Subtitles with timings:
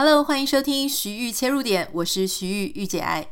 [0.00, 3.26] Hello，欢迎收听徐玉切入点，我是徐玉御姐爱。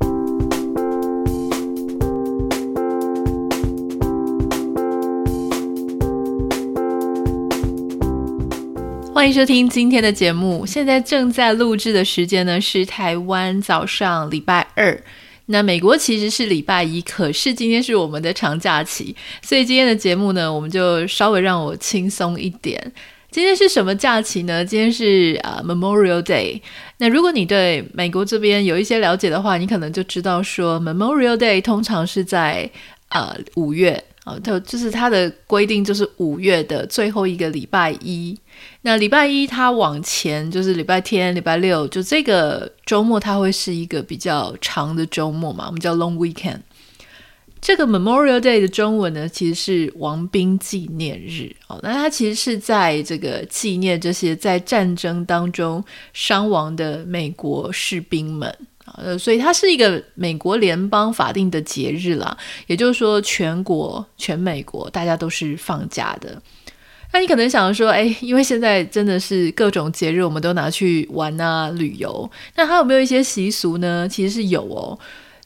[9.15, 10.67] 欢迎收听今天的节目。
[10.67, 15.01] 现在正在录制的时间呢是台湾早上礼拜二，
[15.47, 22.93] 那美国其实是礼拜一，可是今天是我们的长假期，所以今天的节目呢，我们就稍微让我轻松一点。
[23.37, 24.65] 今天是什么假期呢？
[24.65, 26.59] 今天是啊、Memorial Day。
[26.97, 32.71] 那如果你对美国这边有一些了解的话，你可能就知道说 Memorial Day 通常是在
[33.09, 38.35] 啊五、月啊，它就是它的规定就是五月的最后一个礼拜一。
[38.81, 46.61] 那礼拜一它往前就是礼拜天、礼拜六，就这个周末它会是一个比较长的周末嘛，我们叫 Long Weekend。
[47.61, 51.81] 这个 Memorial Day 的中文呢，其实是亡兵纪念日哦。
[51.83, 58.49] 那它其实是在这个纪念这些在战争当中伤亡的美国士兵们
[58.85, 62.37] 啊，呃，所以它是一个美国联邦法定的节日啦。
[62.69, 66.41] 也就是说，全国全美国大家都是放假的。
[67.13, 72.31] 那你可能想说，哎，因为现在真的是各种节日，我们都拿去玩啊、旅游。
[72.55, 74.09] 那它有没有一些习俗呢？
[74.09, 74.97] 其实是有哦。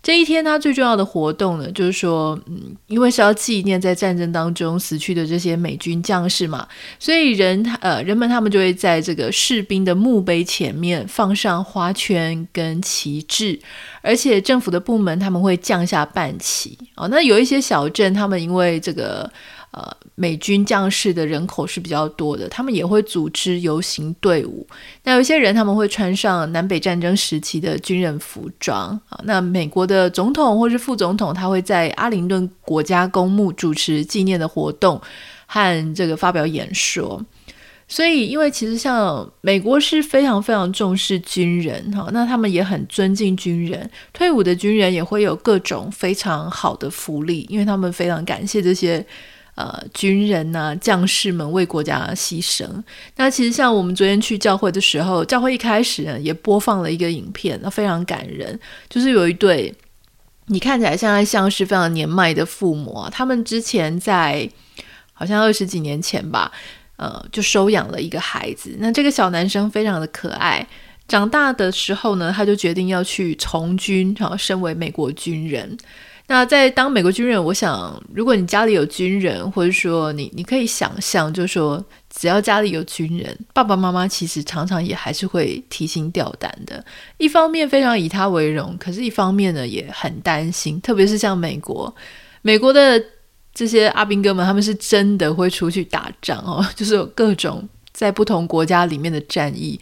[0.02, 6.66] 这一天，他最重要的活动呢，就是说，嗯，因为是要纪念在战争当中死去的这些美军将士嘛，
[6.98, 13.60] 所以人呃人们他们就会在这个士兵的墓碑前面放上花圈跟旗帜，
[14.00, 17.06] 而且政府的部门他们会降下半旗哦。
[17.08, 19.30] 那有一些小镇，他们因为这个。
[19.72, 24.66] 呃，美军将士的人口是比较多的，他们也会组织游行队伍。
[25.04, 29.20] 那有些人他们会穿上南北战争时期的军人服装啊。
[29.22, 35.00] 那美国的总统或是副总统，他会在阿灵顿国家公墓主持纪念的活动
[35.46, 37.24] 和这个发表演说。
[37.86, 49.06] 所以，因为其实像美国是非常非常重视军人哈，那他们也很尊敬军人，退伍的军人也会有各种非常好的福利，因为他们非常感谢这些。
[49.56, 52.64] 呃，军人呐、将士们为国家牺牲。
[53.16, 58.58] 那其实像我们昨天去教会的时候，教会一开始呢也播放了一个影片，那非常感人。
[58.88, 59.74] 就是有一对，
[60.46, 64.48] 你看起来现在像是非常年迈的父母啊，他们之前在
[65.12, 66.50] 好像二十几年前吧，
[66.96, 68.74] 呃，就收养了一个孩子。
[68.78, 70.66] 那这个小男生非常的可爱，
[71.06, 75.76] 长大的时候呢，他就决定要去从军，然后身为美国军人。
[76.30, 86.84] 那在当美国军人，我想，如果你家里有军人，或者说你，你可以想象，就是说，只要家里有军人，爸爸妈妈其实常常也还是会提心吊胆的。
[87.18, 91.92] 一方面非常以他为荣，可是一方面呢也很担心，特别是像美国，
[92.42, 93.02] 美国的
[93.52, 99.80] 这些阿兵哥们，他们是真的会出去打仗哦， 就是有各种在不同国家里面的战役，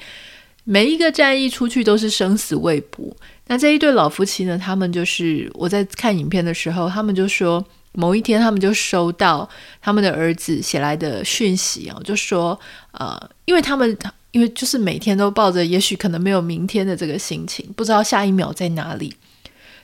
[0.71, 3.17] 每一个战役出去都是生死未卜。
[3.47, 9.49] 那这一对老夫妻呢，他们就是我在看影片的时候，他们就说某一天他们就收到
[9.81, 12.61] 他们的儿子写来的讯息啊，就说
[12.93, 13.97] 呃，因为他们
[14.33, 19.17] 因为就是每天都抱着也许可能没有明天的这个心情，不知道下一秒在哪里，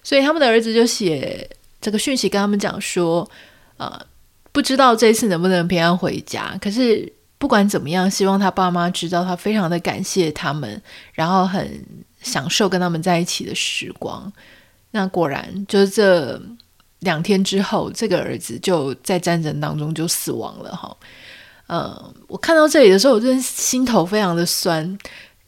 [0.03, 1.49] 所以他们的儿子就写
[1.81, 3.27] 这个讯息跟他们讲说，
[3.79, 3.99] 呃，
[4.53, 7.11] 不知道这次能不能平安回家，可是
[7.45, 10.81] 不管怎么样，希望他爸妈知道他非常的感谢他们，
[11.13, 11.85] 然后很。
[12.25, 14.33] 享受跟他们在一起的时光。
[14.93, 16.41] 那果然就是这
[17.01, 20.97] 两天之后，这个儿子就在战争当中就死亡了哈。
[21.67, 24.99] 呃，我看到这里的时候，我真心头非常的酸。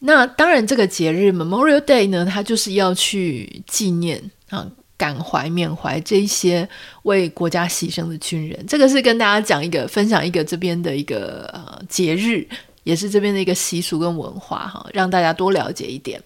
[0.01, 6.69] 那当然，这个节日 Memorial Day 呢，它就是要去纪念啊、感怀、缅怀这些
[7.03, 8.67] 为国家牺牲的军人。
[8.67, 12.47] 这个是跟大家讲一个、分享一个这边的一个呃节日，
[12.85, 16.21] 也是这边的一个习俗跟文化哈，让大家多了解一点。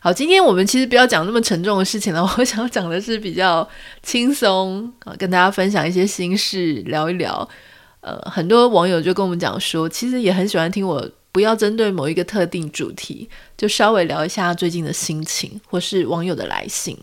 [0.00, 3.66] 好，今天我们其实不要讲那么沉重的事情了， 我想讲的是比较
[4.02, 7.48] 轻松啊，跟大家分享一些心事，聊一聊。
[8.00, 13.26] 呃，很多网友就跟我们讲说，其实也很喜欢听我，不要针对某一个特定主题，
[13.56, 16.98] 就稍微聊一下最近的心情，或是网友的来信。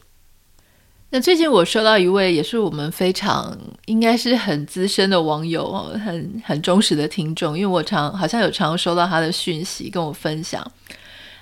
[1.13, 10.65] 那最近我收到一位也是我们非常应该是很资深的网友哦，很很忠实的听众，因为我常好像有常收到他的讯息跟我分享。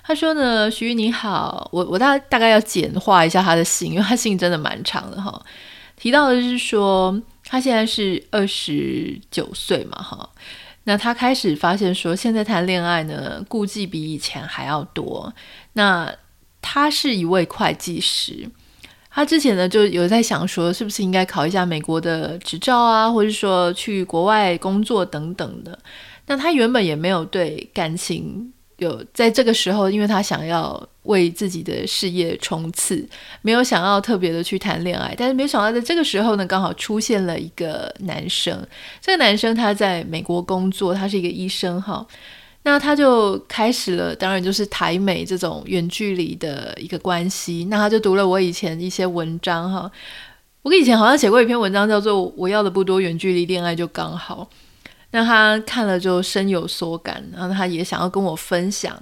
[0.02, 5.40] 他说呢，徐玉你好，我我大大概要简化一下他的信，因为他信真的蛮长的哈。
[5.96, 10.28] 提到的是说，他现在是二十九岁嘛哈，
[10.82, 15.32] 那他开始发现说，现在谈恋爱呢，顾忌比以前还要多。
[15.74, 16.12] 那
[16.60, 18.50] 他是一位会计师，
[19.10, 25.78] 他之前呢就有在想说，是不是应该考一下美国的执照啊，或者说去国外工作等等的。
[26.26, 28.52] 那他原本也没有对感情。
[28.78, 33.06] 有在这个时候，因为他想要为自己的事业冲刺，
[33.42, 38.66] 没有想要特别的去谈恋爱，但是没想到在这个时候呢，刚好出现了一个男生。
[38.98, 42.06] 这个男生他在美国工作，他是一个医生哈。
[42.62, 47.66] 那他就开始了，当然就是台美这种远距离的一个关系。
[47.70, 49.90] 那他就读了我以前一些文章哈，
[50.62, 54.48] 我以前好像写过一篇文章，叫做《我要的不多，远距离恋爱就刚好》。
[55.12, 58.96] 那他看了就深有所感，然后他也想要跟我分享。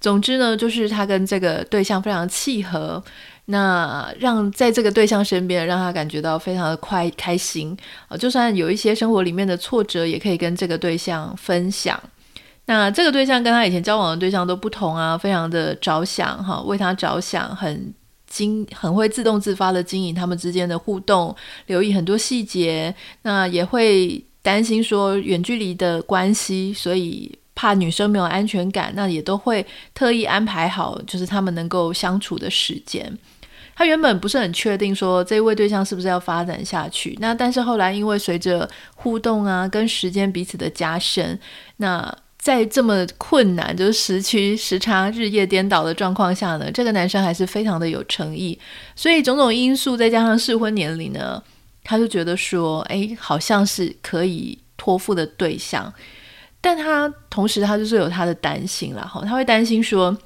[0.00, 3.00] 总之呢，就是他跟这个对象非常契合，
[3.44, 7.76] 那让在这个对象身边，让他感觉到非常的快开心
[8.08, 8.16] 啊。
[8.16, 12.02] 就算有一些生活里面的挫折，也可以跟这个对象分享。
[12.66, 17.94] 那这个对象跟他以前交往的对象都不同啊，非常的着想哈，为他着想，很
[18.26, 21.34] 经很会自动自发的经营他们之间的互动，
[21.66, 24.24] 留意很多细节，那也会。
[24.44, 29.64] 担心说远距离的关系，所以怕女生没有安全感，那也都会
[29.94, 33.16] 特意安排好，就是他们能够相处的时间。
[33.76, 41.38] 他原本不是很确定说这位对象是不是要发展下去，那但是后来因为随着互动啊，跟时间彼此的加深，
[41.76, 42.12] 那
[42.42, 48.58] 在这么困难，就是时区时差日夜颠倒的状况下呢，这个男生还是非常的有诚意，
[48.96, 51.40] 所以种种因素再加上适婚年龄呢。
[51.84, 55.92] 他就觉得说，哎，好像是可以托付的对象，
[56.60, 60.16] 但他同时他就是有他的担心了，哈，他会担心说，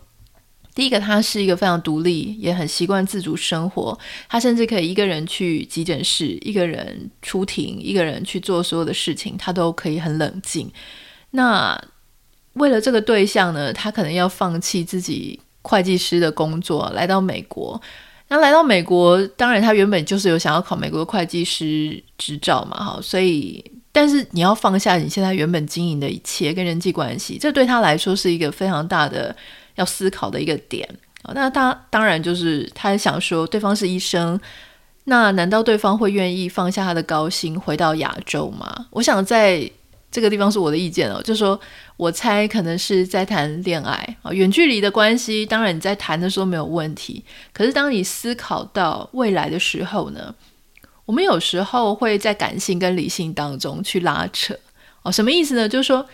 [0.75, 3.99] 第一个他是一个非常独立，也很习惯自主生活，
[4.29, 10.71] 他甚至可以一个人去急诊室，一个人出庭，一个人去做所有的事情，他都可以很冷静。
[11.31, 11.79] 那
[12.57, 17.81] 为了这个对象呢，他可能要放弃自己会计师的工作，来到美国。
[18.29, 29.35] 那来到美国，当然他原本就是有想要考美国的会计师执照嘛，哈，所以但是你要放下你现在原本经营的一切跟人际关系，这对他来说是一个非常大的
[29.77, 30.89] 要思考的一个点。
[31.35, 34.41] 那他当然就是他想说，对方是医生，
[35.05, 38.87] 那难道对方会愿意放下他的高薪回到亚洲吗？
[38.91, 39.71] 我想在。
[40.17, 41.61] 这个地方是我的意见哦，就是说
[41.99, 47.23] 我猜可能是在谈恋爱啊，远距离的关系，当然你在谈的时候没有问题。
[47.53, 50.35] 可是当你思考到未来的时候呢，
[51.05, 54.59] 我们有时候会在感性跟理性当中去拉扯
[55.03, 55.13] 哦。
[55.13, 55.69] 什么意思呢？
[55.69, 56.07] 就是说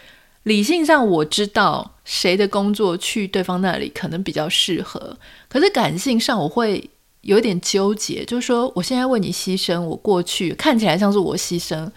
[0.42, 5.16] 理性上我知道谁的工作去对方那里可能比较适合，
[5.48, 6.90] 可是感性上我会
[7.20, 11.88] 有点纠结，就是说我现在为你牺牲，我过去看起来像是我牺牲。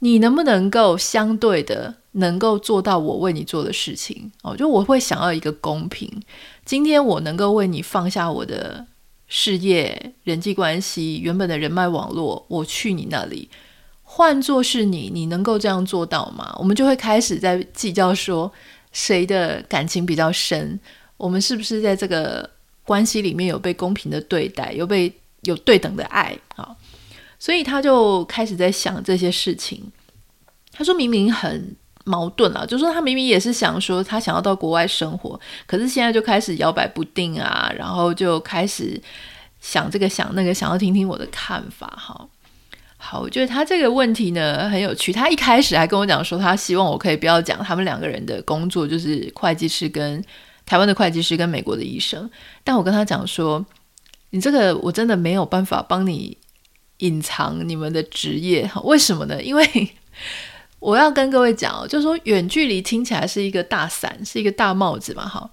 [0.00, 4.30] 你能不能够相对的能够做到我为你做的事情？
[4.42, 6.10] 哦，就我会想要一个公平。
[6.64, 8.84] 今天我能够为你放下我的
[9.28, 13.48] 事业、人际关系、原本的人脉网络，我去你那里。
[14.02, 16.52] 换做是你，你能够这样做到吗？
[16.58, 18.50] 我们就会开始在计较说
[18.90, 20.78] 谁的感情比较深，
[21.16, 22.50] 我们是不是在这个
[22.84, 25.12] 关系里面有被公平的对待，有被
[25.42, 26.74] 有对等的爱啊？
[27.40, 29.90] 所以他就开始在想这些事情。
[30.70, 39.00] 他说明明很矛盾啊，就说他明明也是想说他想要到国外生活，可是现在就开始摇摆不定啊，然后就开始
[39.60, 42.28] 想这个想那个，想要听听我的看法哈。
[42.96, 45.12] 好，我觉得他这个问题呢很有趣。
[45.12, 50.22] 他一开始还跟我讲说，他希望我可以不要讲他们两个人的工作，就是会计师跟
[50.66, 52.30] 台湾的会计师跟美国的医生。
[52.62, 53.64] 但我跟他讲说，
[54.30, 56.36] 你这个我真的没有办法帮你。
[57.00, 59.42] 隐藏你们的职业， 为什么呢？
[59.42, 59.90] 因为
[60.80, 65.50] 我要跟各位讲，就是说远距离听起来是一个大伞，是一个大帽子嘛，哈。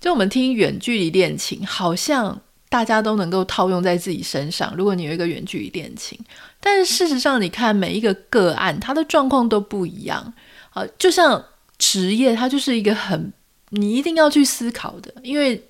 [0.00, 4.74] 就我们听远距离恋情，好像大家都能够套用在自己身上。
[4.76, 6.18] 如果你有一个远距离恋情，
[6.60, 10.32] 但是事实上，你看每一个个案，它的状况都不一样。
[10.70, 11.44] 好，就像
[11.78, 13.32] 职业，它就是一个很
[13.70, 15.62] 你一定要去思考的，因为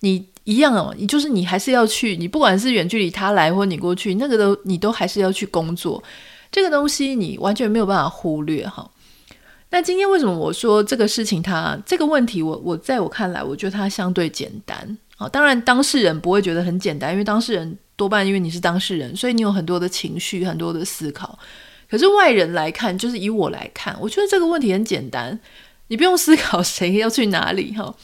[0.00, 0.26] 你。
[0.44, 6.02] 一样哦，你就是你还是要去，你不管是远距离他来或你过去，那个都你都还是要去工作，
[6.52, 8.90] 这个东西你完全没有办法忽略哈。
[9.70, 15.28] 那今天为什么我说这个事情它，这个问题我我在我看来，我觉得它相对简单啊。
[15.28, 21.38] 当然当事人不会觉得很简单，因为当事人多半因为你是当事人，所以你有很多的情绪，很多的思考。
[21.90, 25.40] 可是外人来看，就是以我来看，我觉得这个问题很简单，
[25.88, 27.94] 你不用思考谁要去哪里哈，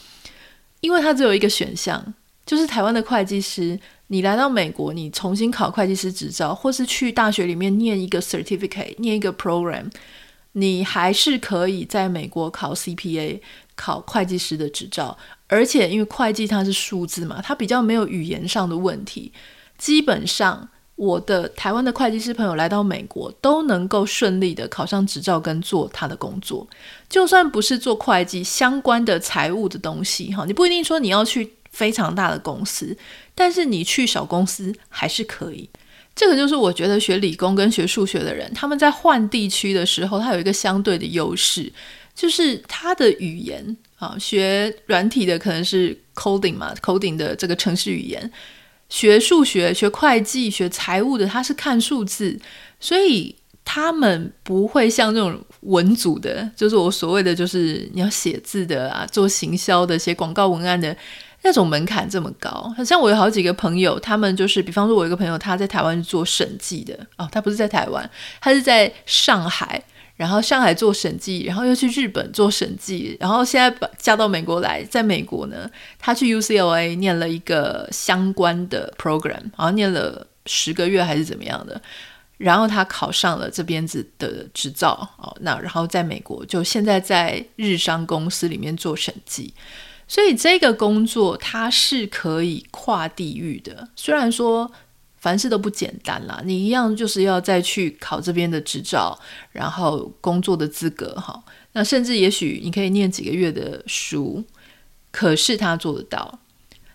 [0.81, 2.13] 因为它只有一个选项。
[2.51, 9.85] 就是台湾的会计师，你来到美国，你重新考会计师执照，或是去大学里面念一个 certificate，念一个 program，
[10.51, 13.39] 你还是可以在美国考 CPA，
[13.75, 15.17] 考会计师的执照。
[15.47, 19.31] 而且因为会计它是数字嘛，它比较没有语言上的问题，
[19.77, 20.67] 基本上
[20.97, 26.67] 我的台湾的会计师朋友来到美国，都能够顺利的考上执照跟做他的工作。
[27.07, 32.95] 就算不是做会计相关的财务的东西，哈，你不一定说你要去非常大的公司，
[33.33, 35.69] 但是你去小公司还是可以。
[36.13, 41.71] 这个就是我觉得学理工跟学数学的人，他们在换地区的时候，他有一个相对的优势，
[42.13, 48.29] 就是他的语言啊，学软体的可能是 coding 嘛，coding 的这个程式语言。
[48.89, 52.37] 学数学、学会计、学财务的，他是看数字，
[52.77, 60.93] 所以他们不会像那种文组的，就是我所谓的，就是你要写字的啊，做行销的、写广告文案的
[61.43, 62.73] 那种门槛这么高。
[62.75, 69.83] 好像我有好几个朋友，他们就是，比方说，我一个朋友，他在台湾做审计的哦，他不是在台湾，他是在上海。
[70.17, 75.67] 然后上海做审计，然后又去日本做审计，然后现在把嫁到美国来，在美国呢，
[75.97, 81.81] 他去 UCLA 念了一个相关的 program，好像念了十个月还是怎么样的，
[82.37, 89.51] 然后他考上了这边子的执照，哦，那然后在美国就现在在日商公司里面做审计，
[90.11, 94.69] 所以这个工作它是可以跨地域的，虽然说。
[95.21, 99.15] 凡事都不简单啦，你一样就是要再去考这边的执照，
[99.51, 101.43] 然后工作的资格哈。
[101.73, 104.43] 那甚至也许你可以念几个月的书，
[105.11, 106.39] 可是他做得到。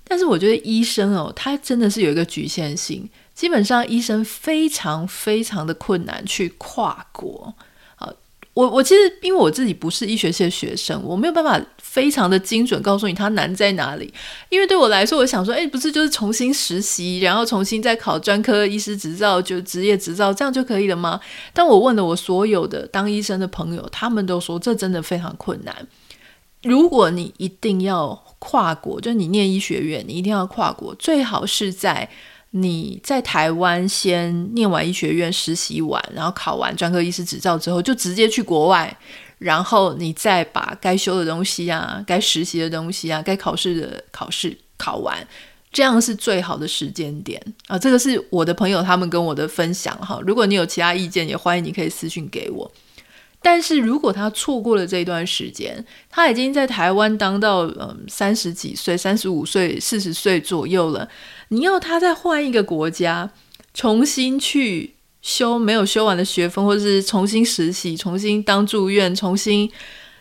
[0.03, 7.55] 但是我觉得医生哦，他真的是有一个局限性，基本上医生非常非常的困难去跨国。
[8.55, 11.65] 我我其实因为我自己不是医学系的学生，我没有办法
[11.97, 14.13] 非常的精准告诉你它难在哪里。
[14.51, 21.19] 因为对我来说，我想说，哎，不是就是重新实习，然后重新再考专科医师执照，就职业执照，这样就可以了吗？
[21.55, 25.75] 但我问了我所有的当医生的朋友，他们都说这真的非常困难。
[26.63, 32.07] 如果你一定要跨国，就你念医学院，你一定要跨国，最好是在。
[32.51, 38.97] 你在台湾先念完医学院实习完，然后考完专科医师执照之后，就直接去国外，
[39.39, 45.27] 然后你再把该修的东西啊、该实习的东西啊、该考试的考试考完，
[45.71, 47.79] 这样是最好的时间点啊。
[47.79, 50.19] 这个是我的朋友他们跟我的分享哈。
[50.27, 52.71] 如果你有其他意见，也欢迎你可以私信给我。
[53.43, 61.09] 但是如果他错过了这一段时间，他已经在台湾当到嗯三十几岁、三十五岁、四十岁左右了，
[61.49, 63.31] 你要他再换一个国家，
[63.73, 64.96] 重新去
[65.27, 69.69] 修没有修完的学分，或者是重新实习、重新当住院、重新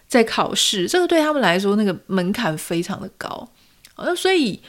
[0.08, 3.48] 再考试，这个对他们来说那个门槛非常的高，
[3.98, 4.60] 那所以。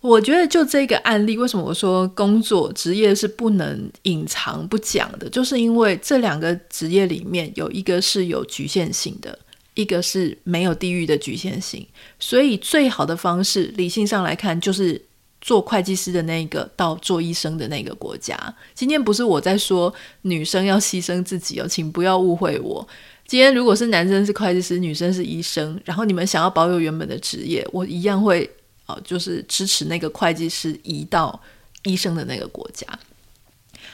[0.00, 5.28] 我觉得就这个案例，为什么我说工作职业是不能隐藏不讲的？
[5.28, 9.36] 就是因为这两个职业里面有一个是有局限性的，
[9.74, 11.84] 一个是没有地域的局限性。
[12.20, 15.04] 所以最好的方式，理性上来看，就是
[15.40, 18.36] 做会计师的那个到做医生的那个国家。
[18.74, 19.92] 今天不是我在说
[20.22, 22.86] 女生要牺牲自己哦，请不要误会我。
[23.26, 28.50] 今天如果是男生是会计师，女生是医生，然后你们想要保有原本的职业，我一样会。
[28.90, 31.38] 哦，就是支持那个会计师移到
[31.82, 32.86] 医生的那个国家，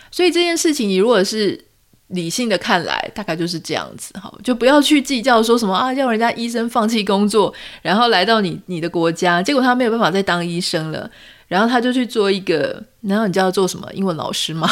[0.09, 1.65] 所以这件事情你如果是
[2.07, 11.11] 理性的看来，大概就是这样子哈，就不要去计较说什么啊，要人家医生放弃工作，然后来到你你的国家，结果他没有办法再当医生了，
[11.49, 13.89] 然后他就去做一个，然后你知道做什么？
[13.93, 14.69] 英文老师吗？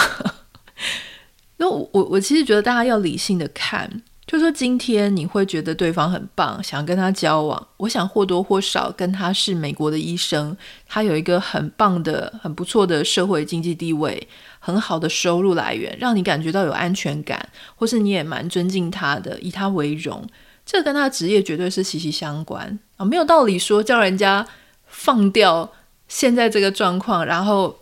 [1.59, 4.03] 那我我我其实觉得大家要理性的看。
[4.25, 7.69] 就说今天你会觉得对方很棒，想跟他交往。
[7.77, 10.57] 我想或多或少跟他是美国的医生，
[10.89, 14.27] 他有一个很棒的、很不错的社会经济地位，
[14.59, 20.27] 很好的收入来源，让你感觉到有安全感，或是你也蛮尊敬他的，以他为荣。
[20.65, 23.05] 这跟他的职业绝对是息息相关啊！
[23.05, 24.47] 没有道理说叫人家
[24.87, 25.71] 放掉
[26.13, 27.75] 现在这个状况，然后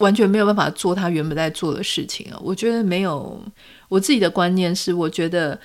[0.00, 2.38] 完全没有办法做他原本在做的事情啊！
[2.42, 3.42] 我觉得没有。
[3.88, 5.58] 我自己的观念是，我觉得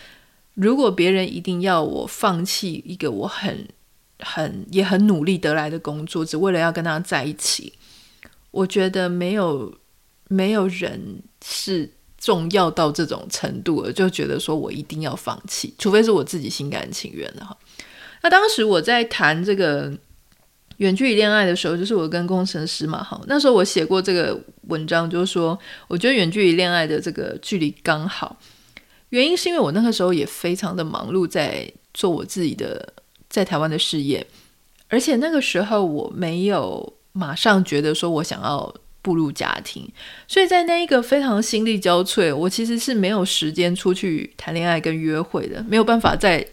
[0.54, 3.68] 如果别人一定要我放弃一个我很、
[4.20, 7.74] 很也很努力得来的工作，只为了要跟他在一起，
[8.52, 9.78] 我觉得没有
[10.30, 17.56] 没有人是重要到这种程度了，就觉得说我一定要放弃，除非是我自己心甘情愿的哈。
[18.24, 19.94] 那当时我在谈这个
[20.78, 24.40] 远距离恋爱的时候，就是我跟工程师嘛，哈，那时候我写过这个。
[24.68, 25.56] 文章就是说，
[25.88, 28.36] 我觉得远距离恋爱的这个距离刚好，
[29.10, 32.94] 原因是因为我那个时候也非常的忙碌，在做我自己的
[33.30, 34.26] 在台湾的事业，
[34.88, 39.88] 而且那个时候我没有马上觉得说我想要步入家庭，
[40.28, 46.44] 所以在那一个非常心力交瘁，我其实是没有时间出去谈恋爱跟约会的，没有办法在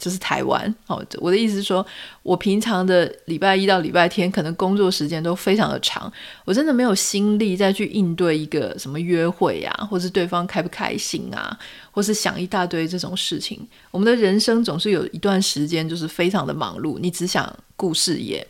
[0.00, 0.74] 就是台湾。
[0.86, 1.86] 哦，我的意思是说，
[2.22, 6.10] 我平常的礼拜一到礼拜天可能工作时间都非常的长，
[6.46, 11.56] 我真的没有心力再去应对一个什么约会啊，或是对方开不开心啊，
[11.90, 13.68] 或是想一大堆这种事情。
[13.90, 18.46] 我们的人生总是有一段时间就是非常的忙碌，你只想顾事业。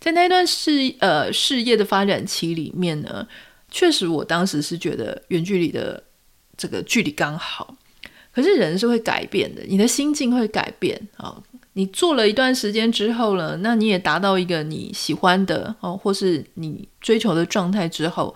[0.00, 0.70] 在那段事
[1.00, 3.26] 呃事业的发展期里面呢，
[3.70, 6.00] 确实我当时是觉得远距离的
[6.56, 7.74] 这个距离刚好。
[8.34, 11.40] 可是人是会改变的，你的心境会改变啊、
[11.74, 18.34] 你做了一段时间之后了，那你也达到一个你喜欢的哦，或是你追求的状态之后，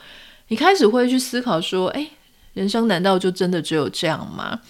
[0.49, 2.11] 你开始会去思考说：诶，
[2.55, 4.61] 人生难道就真的只有这样吗？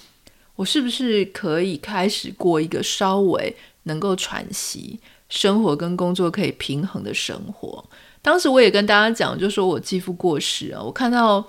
[0.57, 3.55] 我是不是可以开始过一个稍微
[3.85, 4.99] 能够喘息？
[5.29, 7.85] 生活跟工作可以平衡的生活。
[8.23, 11.47] 当时我也跟大家讲，就说我继父过世啊，我看到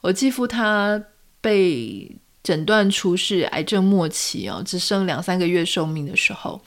[0.00, 1.02] 我继父他
[1.40, 2.08] 被
[2.46, 6.60] 诊断出是癌症末期哦，只剩两三个月寿命的时候，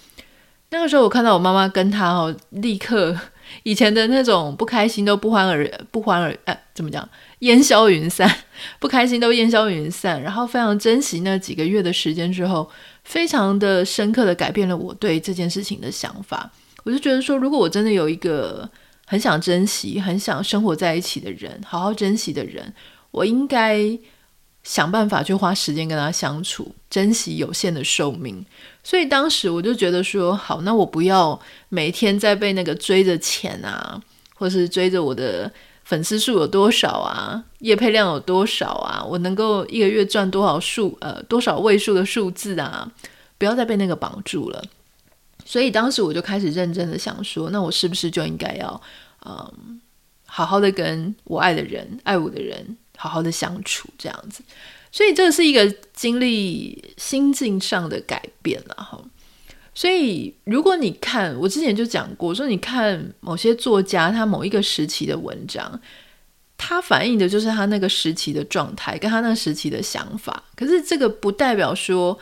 [0.71, 3.17] 那个时候我看到我妈妈跟他哦，立刻
[3.63, 7.07] 以前的那种不开心都不欢而不欢而哎，怎么讲？
[7.39, 8.29] 烟消云散，
[8.77, 12.69] 不开心都烟消云散，然后非常珍惜那几个月的时间之后。
[13.05, 16.51] 非常的深刻的改变了我对这件事情的想法。
[16.83, 18.69] 我就觉得说，如果我真的有一个
[19.07, 22.71] 很想珍惜、很想生活在一起的人，好好珍惜的人，
[23.09, 23.79] 我应该
[24.63, 28.45] 想办法去花时间跟他相处，珍惜有限的寿命。
[28.83, 31.39] 所以当时我就觉得说，好，那我不要
[31.69, 34.01] 每天在被那个追着钱啊，
[34.35, 35.51] 或是追着我的。
[35.85, 37.43] 粉丝数有多少啊？
[37.61, 39.03] 业配量有多少啊？
[39.03, 40.95] 我能够一个月赚多少数？
[41.01, 42.87] 呃，多少位数的数字啊？
[43.39, 44.63] 不要再被那个绑住了。
[45.43, 48.79] 所以当时我就开始认真的想说，那我是不是就应该要，
[49.25, 49.81] 嗯，
[50.27, 54.43] 好好的跟我爱的人、爱我的人好好的相处，这样子。
[54.91, 59.01] 所以这是一个经历心境上的改变了哈。
[59.73, 65.79] 所以，如果你看我之前就讲过，说你看某些作家他某一个时期的文章，
[66.57, 70.43] 他反映的就是他那个时期的状态，跟他那个时期的想法。
[70.55, 72.19] 可是这个不代表说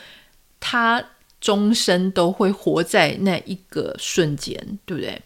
[0.59, 1.03] 他
[1.41, 4.55] 终身都会活在那一个瞬间，
[4.85, 5.19] 对不对？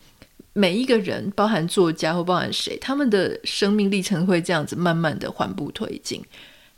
[0.53, 6.23] 每一个人，包含作家或包含谁，他们的生命历程会这样子慢慢的缓步推进。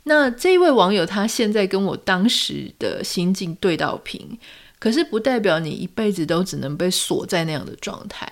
[0.04, 4.38] 那这一位网友，他现在跟我当时的心境对到平。
[4.78, 8.30] 可是不代表你一辈子都只能被锁在那样的状态，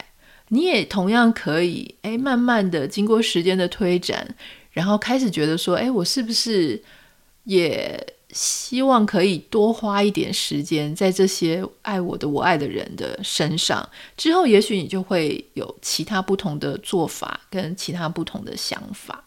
[0.49, 4.35] 你也同样可以，诶，慢慢的经过时间的推展，
[4.73, 6.83] 然后开始觉得说，诶，我是不是
[7.45, 7.99] 也
[8.33, 13.87] 希望可以多花一点时间在这些爱我的、我爱的人的身上？
[14.17, 19.23] 之后也许你就会有其他不同的做法，跟其他不同的想法。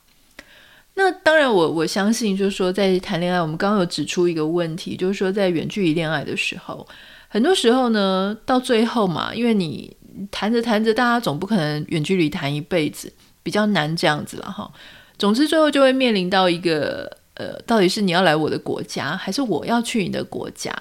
[0.96, 6.88] 那当然我，我相信，就是说，在谈恋爱，我们刚刚有指出一个问题，就是说，在远距离恋爱的时候。
[7.28, 9.94] 很多时候呢，到最后嘛，因为你
[10.32, 13.12] 谈着谈着，大家总不可能远距离谈一辈子，
[13.44, 14.72] 比较难这样子了哈。
[15.18, 20.74] 总之，最后就会面临到一个呃，到底是你要来我的国家，还是我要去你的国家？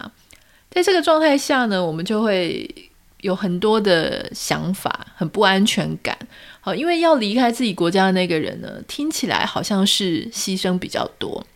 [0.70, 2.68] 在这个状态下呢，我们就会
[3.20, 6.18] 有很多的想法，很不安全感。
[6.60, 11.46] 好，因为要离开自己国家的那个人呢，听起来好像是牺牲比较多。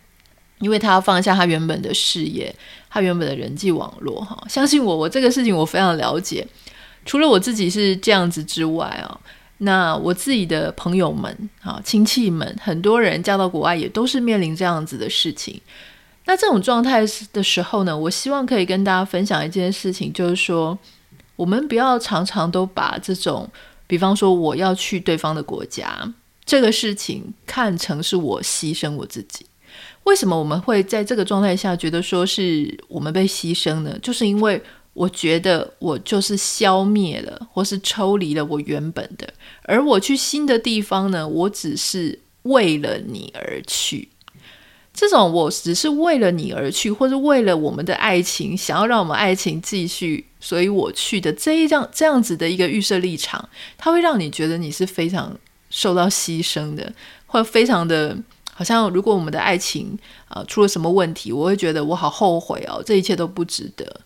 [0.59, 2.53] 因为他要放下他原本的事业，
[2.89, 6.45] 他原本的人际网络，哈，相信我，我这个事情我非常了解。
[7.05, 9.19] 除了我自己是这样子之外啊，
[9.59, 15.59] 那我自己的朋友们啊、亲戚们，很多人嫁到国外也都是面临这样子的事情。
[16.25, 20.77] 那这种状态的时候呢，我希望可以跟大家分享一件事情，就是说，
[21.35, 23.49] 我们不要常常都把这种，
[23.87, 26.13] 比方说我要去对方的国家
[26.45, 29.45] 这个事情看成是我牺牲我自己。
[30.03, 33.97] 为什么我们会在这个状态下觉得说是我们被牺牲呢？
[34.01, 34.61] 就是因为
[34.99, 44.09] 我觉得我就是消灭了，或是抽离了我原本的，而我去新的地方呢，我只是为了你而去。
[44.93, 55.33] 这种我只是为了你而去，或是为了我们的爱情，想要让我们爱情继续，所以我去的这一样这样子的一个预设立场，它会让你觉得你是非常
[55.69, 56.91] 受到牺牲的，
[57.25, 58.17] 或非常的。
[58.53, 64.01] 好像如果我们的爱情啊、出了什么问题，我会觉得我好后悔哦，这一切都不值得。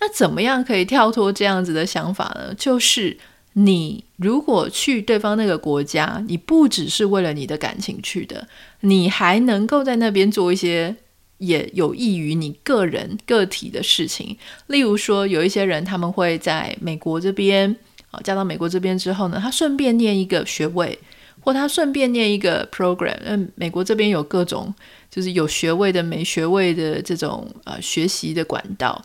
[0.00, 2.54] 那怎么样可以跳脱这样子的想法呢？
[2.54, 3.16] 就是
[3.54, 8.46] 你如果去对方那个国家，你不只是为了你的感情去的，
[8.80, 10.94] 你还能够在那边做一些
[11.38, 14.36] 也有益于你个人个体的事情。
[14.66, 17.74] 例如说，有一些人他们会在美国这边
[18.10, 20.98] 啊，嫁到美国这边之后呢，他顺便念一个学位。
[21.42, 24.74] 或他顺便念一个 program，嗯，美国这边有各种
[25.08, 29.00] 就是有学位的、没学位的这种呃学习的管道。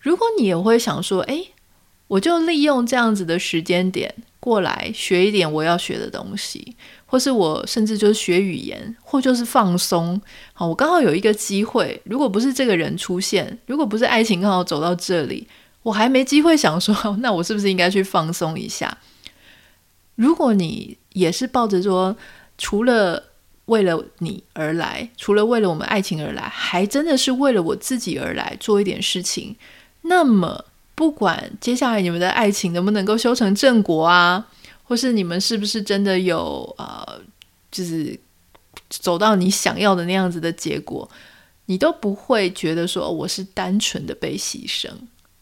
[0.00, 1.44] 如果你也会想说，哎，
[2.06, 10.20] 我就利用这样子的时间点过来学一点我要学的东西，或是我甚至就是学语言，或就是放松。
[10.52, 15.46] 好，我刚好有一个机会，如果不是这个人出现，如果不是爱情刚好走到这里，
[15.82, 18.98] 我还没机会想说， 那我是不是应该去放松一下？
[20.14, 22.16] 如果你也是抱着说，
[22.56, 23.22] 除了
[23.66, 29.56] 为了你而来，除了为了我们爱情而来，还真的是为了我自己而来做一点事情，
[30.08, 34.46] 那么不管接下来你们的爱情能不能够修成正果啊，
[34.82, 37.20] 或是你们是不是真的有呃，
[37.70, 38.18] 就是
[38.88, 41.08] 走到你想要的那样子的结果，
[41.66, 44.88] 你都不会觉得说我是单纯的被牺牲。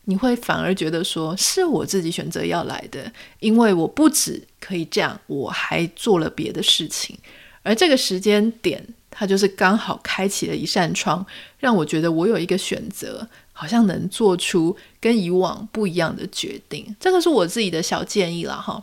[0.09, 7.19] 你会反而觉得说是我自己选择要来的，因为我不止可以这样，我还做了别的事情，
[7.65, 11.27] 而这个时间点，它就是刚好开启了一扇窗，
[11.59, 16.95] 让我觉得我有一个选择，好像能做出跟以往不一样的决定。
[17.01, 18.83] 这个是我自己的小建议了哈，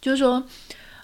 [0.00, 0.42] 就是说。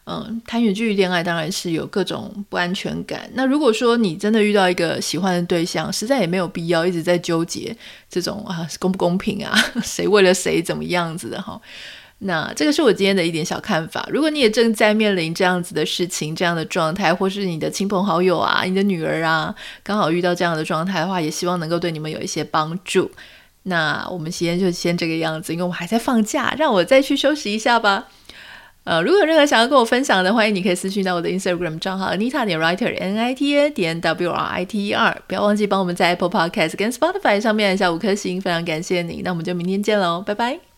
[0.05, 3.31] 嗯，谈远距离恋爱当然是有各种不安全感。
[3.35, 7.75] 那如果说你真的遇到一个喜欢的对象，实在也没有必要一直在纠结
[8.11, 11.61] 这种啊公不公平啊， 谁为了谁怎么样子的哈。
[12.25, 14.09] 那这个是我今天的一点小看法。
[14.11, 23.11] 如果你也正在面临这样子的事情、这样的状态，或是你的亲朋好友啊、你的女儿啊，刚好遇到这样的状态的话，也希望能够对你们有一些帮助。
[23.65, 28.09] 那我们今天就先这个样子，因为我们还在放假，让我再去休息一下吧。
[28.85, 34.93] 呃，如果有任何想要跟我分享的，欢迎你可以私讯到我的 Instagram 账号 Anita 点 Writer N I T A 点 W R I T E
[34.93, 39.23] R，不要忘记帮我们在 Apple Podcast 跟 Spotify 上面按下五颗星，非常感谢你。
[39.25, 40.72] 那我们就明天见喽，拜拜。